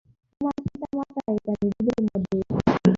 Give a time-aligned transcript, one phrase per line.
[0.41, 2.79] তোমার পিতা-মাতা এটা নিজেদের মধ্যেই রেখেছিলেন।